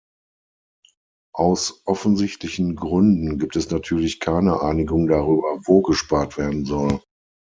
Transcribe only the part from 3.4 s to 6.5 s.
es natürlich keine Einigung darüber, wo gespart